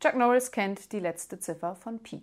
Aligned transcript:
Chuck 0.00 0.14
Norris 0.14 0.50
kennt 0.50 0.92
die 0.92 1.00
letzte 1.00 1.38
Ziffer 1.38 1.74
von 1.74 2.02
Pi. 2.02 2.22